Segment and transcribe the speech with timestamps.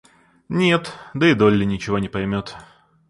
[0.49, 2.55] Нет, да и Долли ничего не поймет.